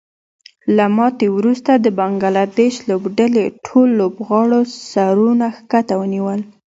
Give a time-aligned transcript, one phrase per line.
[0.75, 6.39] له ماتې وروسته د بنګلادیش لوبډلې ټولو لوبغاړو سرونه ښکته ونیول